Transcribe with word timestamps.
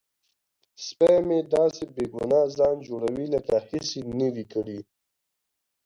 سپی 0.85 1.15
مې 1.27 1.39
داسې 1.53 1.83
بې 1.95 2.05
ګناه 2.13 2.45
ځان 2.57 2.75
جوړوي 2.87 3.25
لکه 3.35 3.55
هیڅ 3.69 3.87
یې 3.97 4.01
نه 4.19 4.27
وي 4.33 4.45
کړي. 4.53 4.79